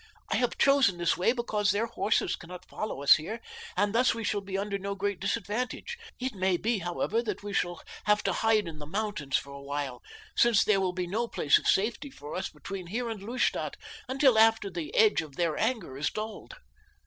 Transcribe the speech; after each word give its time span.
I 0.31 0.35
have 0.37 0.57
chosen 0.57 0.97
this 0.97 1.15
way 1.15 1.31
because 1.31 1.69
their 1.69 1.85
horses 1.85 2.35
cannot 2.35 2.65
follow 2.67 3.03
us 3.03 3.17
here, 3.17 3.39
and 3.77 3.93
thus 3.93 4.15
we 4.15 4.23
shall 4.23 4.41
be 4.41 4.57
under 4.57 4.79
no 4.79 4.95
great 4.95 5.19
disadvantage. 5.19 5.95
It 6.19 6.33
may 6.33 6.57
be, 6.57 6.79
however, 6.79 7.21
that 7.21 7.43
we 7.43 7.53
shall 7.53 7.79
have 8.05 8.23
to 8.23 8.33
hide 8.33 8.67
in 8.67 8.79
the 8.79 8.87
mountains 8.87 9.37
for 9.37 9.53
a 9.53 9.61
while, 9.61 10.01
since 10.35 10.63
there 10.63 10.81
will 10.81 10.93
be 10.93 11.05
no 11.05 11.27
place 11.27 11.59
of 11.59 11.67
safety 11.67 12.09
for 12.09 12.33
us 12.33 12.49
between 12.49 12.87
here 12.87 13.11
and 13.11 13.21
Lustadt 13.21 13.77
until 14.09 14.39
after 14.39 14.71
the 14.71 14.91
edge 14.95 15.21
of 15.21 15.35
their 15.35 15.55
anger 15.55 15.95
is 15.99 16.09
dulled." 16.09 16.55